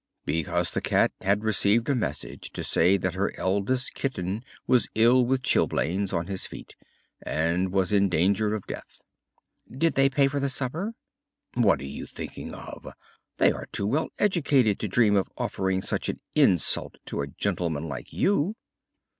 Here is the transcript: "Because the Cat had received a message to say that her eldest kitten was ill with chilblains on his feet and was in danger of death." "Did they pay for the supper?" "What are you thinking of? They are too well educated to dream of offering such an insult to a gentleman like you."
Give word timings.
"Because 0.25 0.71
the 0.71 0.81
Cat 0.81 1.11
had 1.21 1.43
received 1.43 1.87
a 1.87 1.93
message 1.93 2.49
to 2.53 2.63
say 2.63 2.97
that 2.97 3.13
her 3.13 3.31
eldest 3.39 3.93
kitten 3.93 4.43
was 4.65 4.89
ill 4.95 5.23
with 5.23 5.43
chilblains 5.43 6.11
on 6.11 6.25
his 6.25 6.47
feet 6.47 6.75
and 7.21 7.71
was 7.71 7.93
in 7.93 8.09
danger 8.09 8.55
of 8.55 8.65
death." 8.65 9.03
"Did 9.69 9.93
they 9.93 10.09
pay 10.09 10.27
for 10.27 10.39
the 10.39 10.49
supper?" 10.49 10.95
"What 11.53 11.81
are 11.81 11.85
you 11.85 12.07
thinking 12.07 12.55
of? 12.55 12.87
They 13.37 13.51
are 13.51 13.67
too 13.71 13.85
well 13.85 14.09
educated 14.17 14.79
to 14.79 14.87
dream 14.87 15.15
of 15.15 15.27
offering 15.37 15.83
such 15.83 16.09
an 16.09 16.19
insult 16.33 16.95
to 17.05 17.21
a 17.21 17.27
gentleman 17.27 17.83
like 17.87 18.11
you." 18.11 18.55